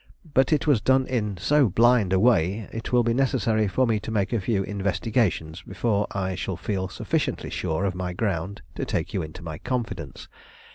But 0.33 0.51
it 0.51 0.65
was 0.65 0.81
done 0.81 1.05
in 1.05 1.37
so 1.37 1.69
blind 1.69 2.11
a 2.11 2.19
way, 2.19 2.67
it 2.73 2.91
will 2.91 3.03
be 3.03 3.13
necessary 3.13 3.67
for 3.67 3.85
me 3.85 3.99
to 3.99 4.09
make 4.09 4.33
a 4.33 4.41
few 4.41 4.63
investigations 4.63 5.61
before 5.61 6.07
I 6.09 6.33
shall 6.33 6.57
feel 6.57 6.87
sufficiently 6.87 7.51
sure 7.51 7.85
of 7.85 7.93
my 7.93 8.13
ground 8.13 8.63
to 8.73 8.83
take 8.83 9.13
you 9.13 9.21
into 9.21 9.43
my 9.43 9.59
confidence. 9.59 10.27